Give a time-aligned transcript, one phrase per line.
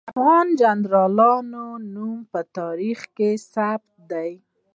[0.01, 4.31] د افغان جنرالانو نومونه په تاریخ کې ثبت دي.